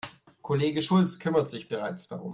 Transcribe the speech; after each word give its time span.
Kollege 0.41 0.81
Schulz 0.81 1.19
kümmert 1.19 1.47
sich 1.47 1.69
bereits 1.69 2.07
darum. 2.07 2.29